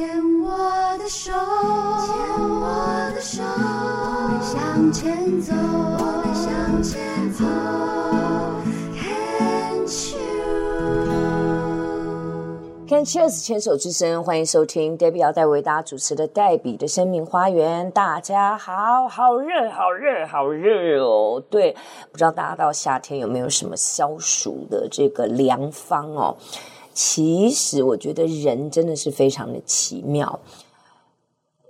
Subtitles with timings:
[0.00, 0.08] 牵
[0.40, 0.48] 我
[0.96, 2.16] 的手，牵
[2.48, 7.44] 我的手，我们向前走，我们向前走。
[12.88, 17.90] Can Cheers 牵手之声，欢迎收听 Debbie 要带为大家主持的黛比的生命花园。
[17.90, 21.42] 大家好，好热，好热，好热哦！
[21.50, 21.76] 对，
[22.10, 26.34] 不知道大家到夏天有没有什么消暑的这个良方哦？
[26.92, 30.40] 其实我觉得人真的是非常的奇妙。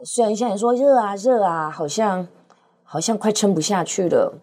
[0.02, 2.26] 虽然现在说热啊热啊，好像
[2.82, 4.40] 好像快撑不下去了。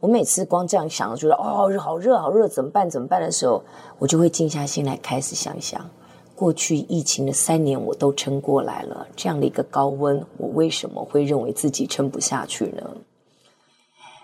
[0.00, 1.80] 我每次光这样想，觉得哦，好热
[2.18, 3.62] 好热，怎么办怎么办的时候，
[3.98, 5.88] 我就会静下心来开始想想。
[6.34, 9.06] 过去疫情的三年，我都撑过来了。
[9.16, 12.90] 这样的一个高温，我为什么会认为自己撑不下去呢？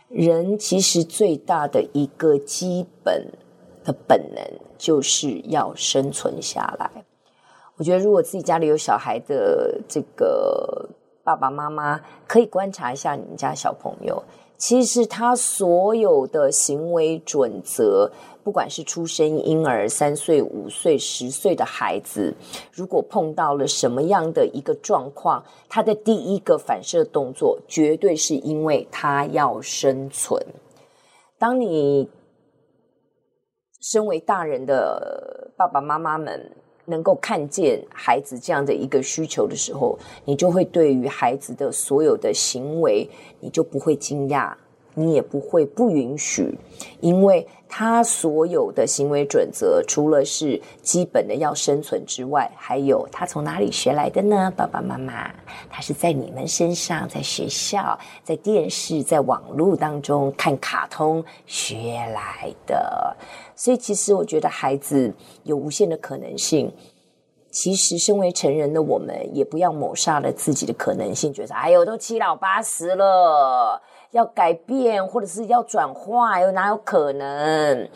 [0.08, 3.28] 人其实最大的一个基本
[3.84, 4.44] 的本能，
[4.78, 6.90] 就是要生存下来。
[7.76, 10.88] 我觉得，如果自己家里有小孩的这个
[11.24, 14.22] 爸爸妈妈，可以观察一下你们家小朋友。
[14.58, 18.08] 其实他所有的行为准则，
[18.44, 22.32] 不管是出生婴儿、三岁、五岁、十岁的孩子，
[22.70, 30.40] 如果碰到了什么样的一个状况，他的第一个反射动作，绝对是因为他要生存。
[31.38, 32.08] 当你
[33.82, 36.50] 身为大人的爸爸妈妈们，
[36.84, 43.08] 能够看见孩子这样的一个需求的时候，你就会对于孩子的所有的行为，
[43.40, 44.54] 你就不会惊讶，
[44.94, 46.56] 你也不会不允许，
[47.00, 54.52] 因为他所有的行为准则，除了是基本的要生存之外，还有他从哪里学来的呢？
[54.56, 55.30] 爸爸妈妈，
[55.70, 63.16] 他是在你们身上，在学校，在电视，在网络当中看卡通学来的。
[63.56, 65.12] 所以，其实我觉得孩子
[65.44, 66.70] 有无限的可能性。
[67.52, 73.82] 其实，身为成人的我们，也不要抹杀了自己的可能性，觉得哎呦，都七老八十了，
[74.12, 77.86] 要改变或者是要转化，又哪有可能？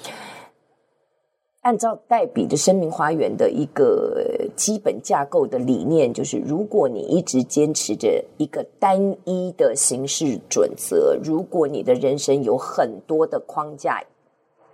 [1.63, 14.05] 按照黛比的生命花园的一个基本架构的理念，就是如果你一直坚持着一个单一的形式准则，如果你的人生有很多的框架。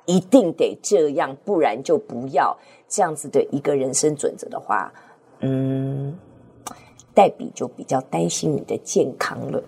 [0.06, 2.56] 一定得这样，不然就不要
[2.88, 4.92] 这样子的一个人生准则的话，
[5.40, 6.18] 嗯，
[7.14, 9.62] 黛比就比较担心你的健康了。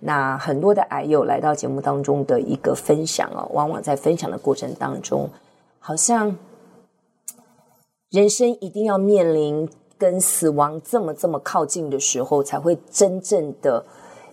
[0.00, 5.30] 那很多的癌友来到节目当中的一个分享哦，往往在分享的过程当中，
[5.78, 6.36] 好像
[8.10, 13.86] 人生一定要面临跟死亡这么这么靠近的时候，才会真正的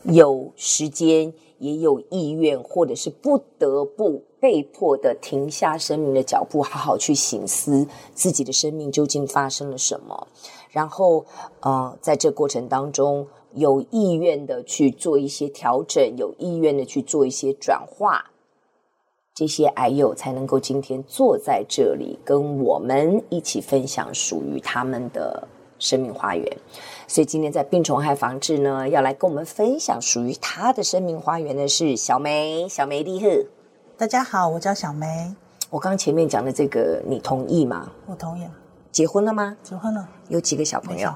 [0.03, 4.23] 有时间，也有意愿，或者是不得不。
[4.41, 10.29] 被迫的停下生命的脚步，好好去醒思自己的生命究竟发生了什么，
[10.71, 11.25] 然后，
[11.59, 18.31] 呃，在这过程当中有意愿的去做一些调整，有意愿的去做一些转化，
[19.35, 25.45] 这些癌友才能够今天坐在这里，跟我们一起分享属于他们的
[25.79, 26.57] 生命花园。
[27.07, 33.03] 所以今天在病虫害防治呢，要来跟我们分享属于他的生命花园的是小梅，小梅。
[33.97, 35.33] 大家好，我叫小梅。
[35.71, 37.89] 我刚前面讲的这个，你同意吗？
[38.05, 38.43] 我同意。
[38.91, 39.57] 结婚了吗？
[39.63, 40.07] 结婚了。
[40.27, 41.13] 有几个小朋友？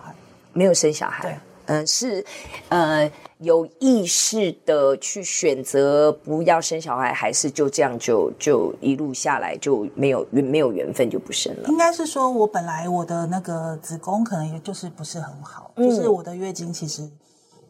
[0.53, 1.23] 没有生小孩。
[1.23, 1.52] 对。
[1.65, 2.25] 嗯、呃，是
[2.69, 11.69] 呃有意识的去选择不要生小孩，还是就这样就就一路下来就没有缘没有缘分就不生了？
[11.69, 17.09] 应该是说我本来我的那个子宫可能也就是不是很好，嗯、就是我的月经其实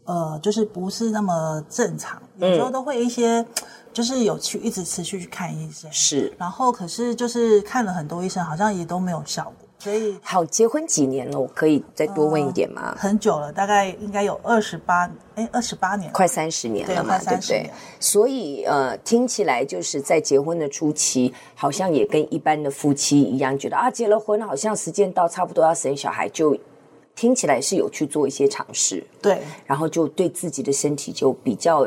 [0.05, 3.41] 呃就是不是那么正常，有时候都会一些。
[3.41, 3.45] 嗯
[3.93, 11.37] 就是有去一直持续去看医生，是，然后可是就是看了很多医生，好像也都没有效果，所以好，结婚几年了？
[11.37, 12.93] 我可以再多问一点吗？
[12.95, 17.69] 呃、很久了，大概应该有二十八，哎，二十八年，快三十年了嘛，对不对？
[17.99, 26.57] 所以呃，听起来就是在结婚的初期，好像也跟一般的夫妻一样，觉得啊，结了婚好像时间到，差不多要生小孩，就
[27.13, 31.85] 听起来是有去做一些尝试，对，然后就对自己的身体就比较。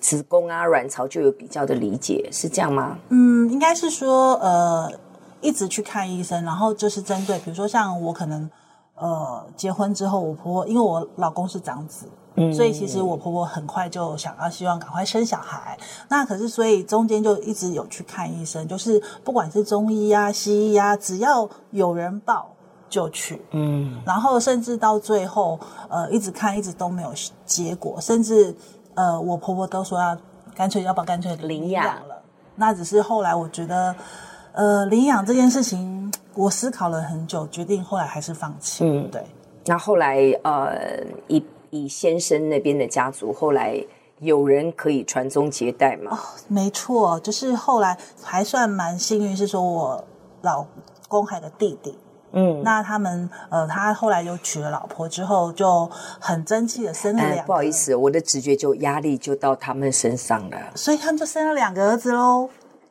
[0.00, 2.98] 子宫啊，卵巢就有比较的理解，是这样吗？
[3.10, 4.90] 嗯，应该是说，呃，
[5.40, 8.50] 一直去看医生，然后就是针对，比如说像我可能，
[8.94, 15.78] 呃，结婚之后，我婆婆因为我老公是长子，嗯，所以其实我婆婆很快就想要希望赶快生小孩，
[16.08, 22.50] 那可是所以中间就一直有去看医生，就是不管是中医呀、西医呀，只要有人报
[22.88, 25.58] 就去，嗯，然后甚至到最后，
[25.88, 27.12] 呃，一直看一直都没有
[27.44, 28.56] 结果，甚至。
[28.96, 30.14] 呃，我婆婆都说要
[30.54, 32.20] 干脆要不要干脆领养了，
[32.56, 33.94] 那只是后来我觉得，
[34.52, 38.84] 呃，领养这件事情我思考了很久，决定后来还是放弃。
[38.84, 39.24] 嗯，对。
[39.66, 43.84] 那后来呃，以以先生那边的家族，后来
[44.18, 46.12] 有人可以传宗接代吗？
[46.12, 46.18] 哦，
[46.48, 50.04] 没错，就是后来还算蛮幸运，是说我
[50.42, 50.66] 老
[51.08, 51.96] 公还有个弟弟。
[52.32, 57.40] 嗯，那他们呃，他后来又娶了老婆之后，就很争气的生了两个。
[57.40, 62.48] 哎，不好意思，我的直觉就压力就到他们身上了，所以他们就生了两个儿子喽。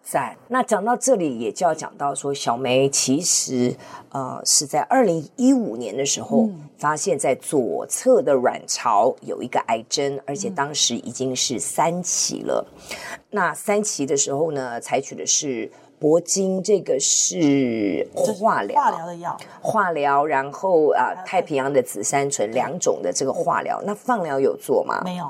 [0.09, 3.75] 在那讲到这里，也就要讲到说，小梅其实
[4.11, 12.65] 呃是在二零一五年的时候，嗯、发现在左侧的卵巢有一个癌症，而且当时已经是三期了。
[12.89, 12.97] 嗯、
[13.29, 15.71] 那三期的时候呢，采取的是。
[16.01, 25.01] 铂金这个是化疗，化疗的药，化疗，然后啊，太平洋的紫杉醇两种的这个化疗，那放疗有做吗？
[25.03, 25.29] 没有，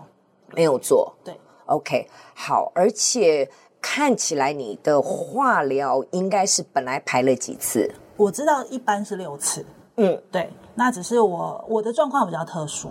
[0.54, 1.12] 没有做。
[1.24, 1.34] 对
[1.66, 3.50] ，OK，好，而且
[3.82, 7.94] 看起来你的化疗应该是本来排了几次？
[8.18, 9.66] 我知道一般是六次。
[9.98, 12.90] 嗯，对，那只是我我的状况比较特殊，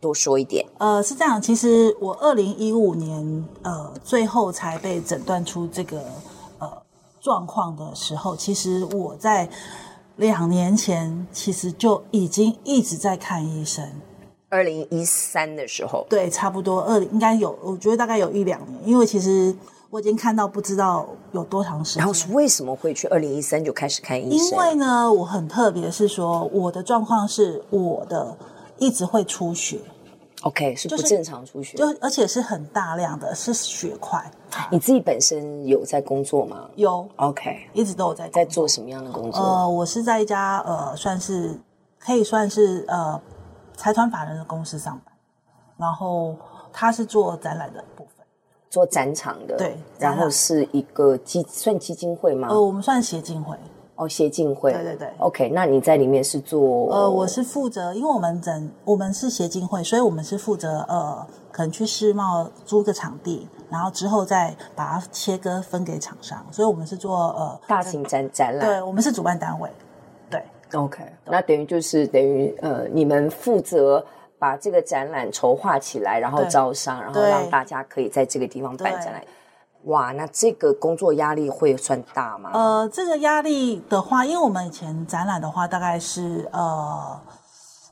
[0.00, 0.66] 多说一点。
[0.78, 6.02] 呃，是这样，其实我二零一五年呃最后才被诊断出这个。
[7.20, 9.46] 状况的时候，其实我在
[10.16, 13.84] 两年前其实就已经一直在看医生。
[14.48, 19.54] 二零一三的时候，对，差不多二零应该有，我觉得大概有一两年，因为其实
[19.90, 22.00] 我已经看到不知道有多长时间。
[22.00, 24.48] 然后是为什么会去二零一三就开始看医生？
[24.50, 28.36] 因为呢，我很特别是说，我的状况是我的
[28.78, 29.80] 一直会出血。
[30.42, 34.30] OK，是不正常出血，就而且是很大量的，是血块。
[34.70, 36.68] 你自己本身有在工作吗？
[36.76, 39.40] 有，OK，一直都有在在做什么样的工作？
[39.40, 41.58] 呃，我是在一家呃，算是
[41.98, 43.20] 可以算是呃
[43.76, 45.12] 财团法人的公司上班，
[45.76, 46.36] 然后
[46.72, 48.17] 他是做展览的部分，
[48.70, 52.48] 做展场的，对，然后是一个基算基金会吗？
[52.50, 53.56] 呃，我们算协进会。
[54.00, 56.88] 哦，协进会，对对对，OK，那你在里面是做？
[56.92, 69.68] 呃，我是负责，因为我们整我们是协进会，所以我们是负责呃，可能去世贸租个场地，然后之后再把它切割分给厂商，所以我们是做呃大型展展览，对，我们是主办单位，
[70.30, 70.40] 对
[70.74, 74.06] ，OK，那等于就是等于呃，你们负责
[74.38, 79.22] 把这个展览筹划起来，然后招商，然后让大家可以在这个地方办展览。
[79.84, 82.50] 哇，那这个工作压力会算大吗？
[82.52, 87.20] 呃，这个压力的话，因为我们以前展览的话，大概是呃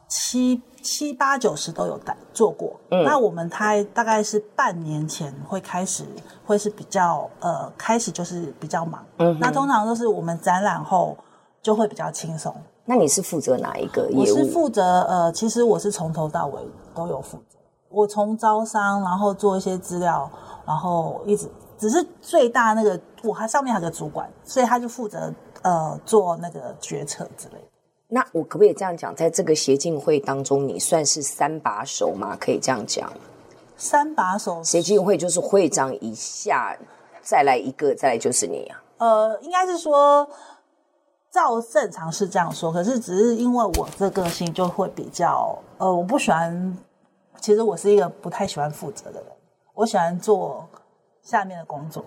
[0.08, 2.78] 七七八九十都有带做过。
[2.90, 6.04] 嗯，那我们它大概是半年前会开始，
[6.44, 9.04] 会是比较呃开始就是比较忙。
[9.18, 11.16] 嗯，那通常都是我们展览后
[11.62, 12.54] 就会比较轻松。
[12.86, 14.20] 那你是负责哪一个业务？
[14.20, 16.62] 我是负责呃，其实我是从头到尾
[16.94, 17.58] 都有负责。
[17.90, 20.30] 我从招商，然后做一些资料，
[20.64, 21.46] 然后一直。
[21.78, 25.30] 只是最大那个，我还上面还有个主管，所以他就负责
[25.60, 27.66] 呃做那个决策之类的。
[28.08, 32.34] 那我可不可以这样讲，在这个协进会当中，你算是三把手吗？
[32.40, 33.12] 可以这样讲？
[33.76, 36.74] 三把手，协进会就是会长以下
[37.20, 38.82] 再来一个，再来就是你啊。
[38.96, 40.26] 呃，应该是说
[41.36, 46.76] 照正常是这样说，可是只是因为我这个性就会比较呃，我不喜欢。
[47.38, 49.28] 其实我是一个不太喜欢负责的人，
[49.74, 50.66] 我喜欢做。
[51.22, 52.04] 下面的工作，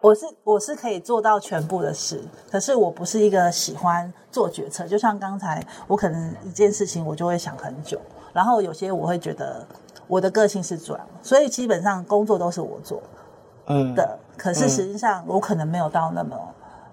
[0.00, 2.20] 我是我是可以做到全部的事，
[2.50, 4.84] 可是我不是一个喜欢做决策。
[4.84, 8.00] 就像刚才，我可能一件事情我就会想很久，
[8.32, 9.64] 然后有些我会觉得
[10.08, 13.00] 我的个性是这样，所以基本上工作都是我做，
[13.66, 14.18] 嗯的。
[14.36, 16.36] 可是实际上我可能没有到那么，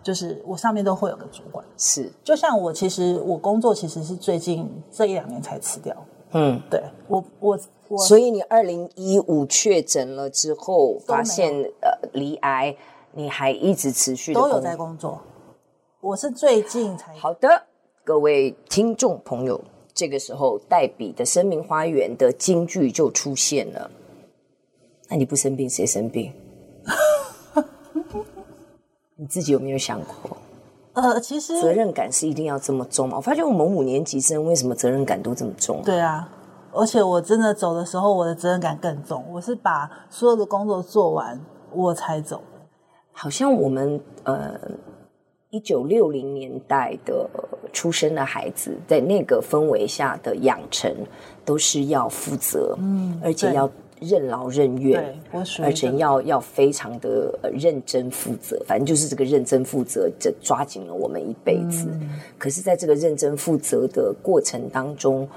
[0.07, 1.65] 就是我上面都会有个主管。
[1.77, 5.93] 是，就像我其实我工作其实是最近这一两年才辞掉。
[6.31, 7.59] 嗯，对我我。
[7.89, 12.75] 我所以你二零一五确诊了之后，发现呃离癌，
[13.13, 15.21] 你还一直持续都有在工作。
[16.01, 17.63] 我是最近才好的，
[18.03, 19.61] 各位听众朋友，
[19.93, 23.89] 这个时候黛比的生命花园的金句就出现了。
[25.07, 26.33] 那你不生病谁生病？
[29.17, 30.38] 你自己有没有想过？
[30.93, 33.17] 呃，其实责任感是一定要这么重吗？
[33.17, 35.81] 我发觉我们五年级生为什么责任感都这么重？
[35.83, 36.29] 对啊。
[36.74, 39.24] 而且我真的走的时候，我的责任感更重。
[39.31, 41.39] 我是把所有的工作做完，
[41.71, 42.41] 我才走。
[43.12, 44.53] 好像我们呃，
[45.50, 47.27] 一九六零年代的
[47.74, 50.93] 出生的孩子，在那个氛围下的养成，
[51.43, 53.67] 都是要负责，嗯，而且要
[53.99, 55.15] 任劳任怨，
[55.61, 58.61] 而且要要非常的认真负责。
[58.67, 61.87] 反正就是这个认真负责，这抓紧了我们一辈子。
[61.91, 65.27] 嗯，可是，在这个认真负责的过程当中，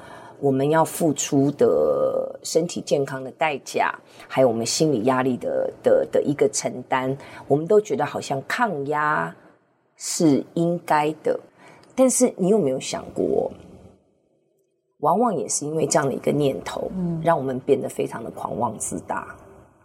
[0.40, 3.94] 我们要付出的身体健康的代价，
[4.28, 7.16] 还有我们心理压力的的的一个承担，
[7.48, 9.34] 我们都觉得好像抗压
[9.96, 11.38] 是应该的。
[11.94, 13.52] 但是你有没有想过，
[15.00, 19.34] 往往也是因为这样的一个念头，嗯，让我们变得非常的狂妄自大，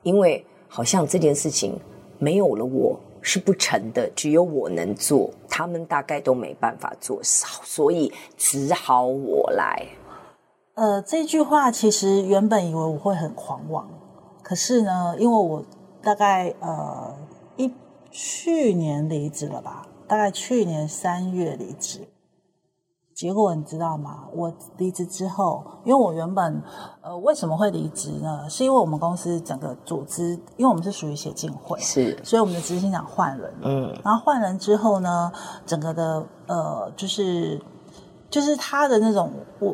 [0.04, 1.80] 因为好像这件事情
[2.20, 9.86] 没有了我是不成的，只有我能做，他们大概都没办法做，所以只好我来。
[10.76, 13.90] 呃，这句话其实原本以为我会很狂妄，
[14.44, 15.64] 可是呢，因为我
[16.02, 17.16] 大概呃
[17.58, 17.74] 一
[18.12, 19.88] 去年离职了吧。
[20.08, 22.02] 大概去年三月离职，
[23.16, 24.26] 结果你知道吗？
[24.34, 26.62] 我离职之后，因为我原本
[27.02, 28.46] 呃为什么会离职呢？
[28.50, 35.32] 是因为我们公司整个组织，因为我们是属于协进会，是，所以我们的执行长换人，嗯，然后换人之后呢，
[35.66, 37.58] 整个的呃就是
[38.30, 39.74] 就是他的那种我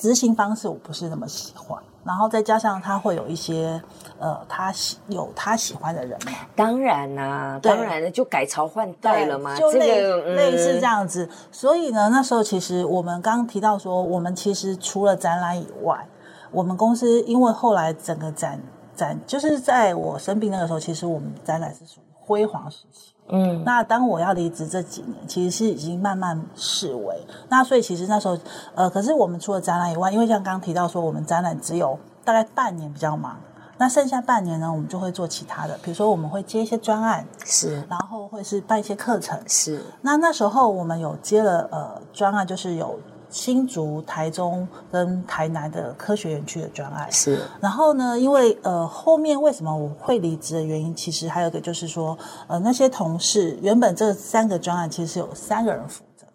[0.00, 1.78] 执行方式我不是那么喜欢。
[2.02, 3.78] 然后再加上他会有一些，
[4.18, 6.32] 呃，他喜有他喜欢的人嘛。
[6.56, 9.54] 当然啦、啊，当然了，就改朝换代了嘛。
[9.54, 11.28] 就类、这个、类似这样子。
[11.52, 16.08] 所以呢，那时候其实我们刚刚提到说，我们其实除了展览以外，
[16.50, 18.58] 我们公司因为后来整个展
[18.96, 23.12] 展，就是在我生病那个时候，其实我们展览是属于辉煌时期。
[23.32, 27.16] 嗯，那当我要离职这几年，其实是已经慢慢式微。
[27.48, 28.36] 那所以其实那时候，
[28.74, 33.36] 呃，可是我们除了展览以外，因为像刚刚提到说，我们展览只有大概半年比较忙，
[33.78, 39.82] 那剩下半年呢，我们就会做其他的，比如说我们会接一些专案，是，然后会是办一些课程，是。
[40.02, 42.98] 那那时候我们有接了呃专案，就是有。
[43.30, 47.10] 新竹、台中跟台南的科学园区的专案。
[47.10, 52.18] 是，然后呢，因为呃后面为什么我会离职的原因，其实还有一个就是说，
[52.48, 56.26] 呃那些同事原本这三个专案其实是有三个人负责，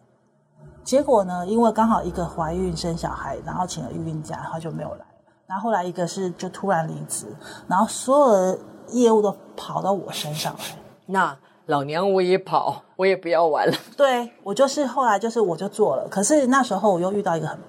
[0.83, 5.05] 结果呢，因为刚好一个怀孕生小孩，然后请了育婴假，然后就没有来，
[5.45, 7.27] 然后后来一个是就突然离职，
[7.67, 8.59] 然后所有的
[8.91, 10.59] 业务都跑到我身上来，
[11.05, 11.37] 那。
[11.67, 13.73] 老娘我也跑， 我也不要玩了。
[13.97, 17.59] 对，我就是后来就是我就做了，可是那时候我又遇到一个很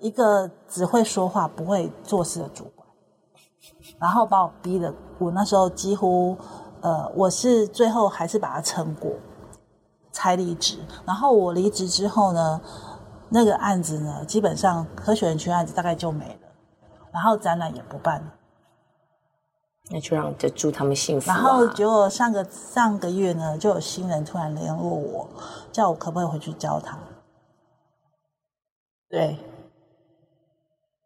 [0.00, 2.86] 一个只会说话不会做事的主管，
[3.98, 6.36] 然后把我逼的，我那时候几乎
[6.80, 9.12] 呃，我是最后还是把它撑过，
[10.10, 10.78] 才离职。
[11.06, 12.60] 然后我离职之后呢，
[13.30, 16.48] 那个案子呢，基本上科学园区案子大概就没了，
[17.12, 18.26] 然后展览也不办了。
[19.90, 21.34] 那就让就祝他们幸福啊。
[21.34, 25.28] 然后结果上个上个月呢，就有新人突然联络我，
[25.70, 26.98] 叫我可不可以回去教他。
[29.10, 29.36] 对，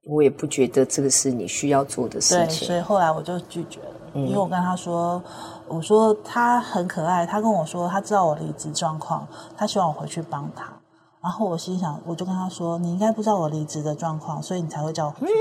[0.05, 3.95] 我也不觉得这个是你需要做的事情，对，所以后来我就拒绝了。
[4.15, 5.23] 嗯，因为我跟他说，
[5.67, 10.73] 我说他很可爱，他跟我说他知道我离职状况，他希望我回去帮他。
[11.21, 15.35] 然后我心想，我就跟他说，你应该不知道我离职的状况，所以你才会叫我回去。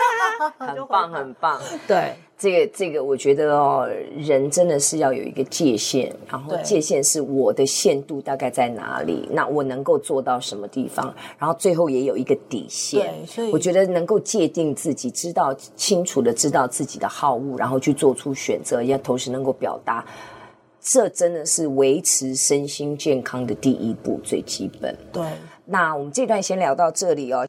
[0.58, 2.18] 很棒，很棒，对。
[2.38, 13.00] 这个这个，我觉得哦，人真的是要有一个界限，然后界限是我的限度大概在哪里，那我能够做到什么地方，然后最后也有一个底线。
[13.00, 20.06] 对，所以我觉得能够界定自己，知道清楚的知道自己的好恶，然后去做出选择，也同时能够表达，
[20.80, 24.96] 这真的是维持身心健康的第一步，最基本。
[25.12, 25.24] 对，
[25.64, 27.48] 那我们这段先聊到这里哦。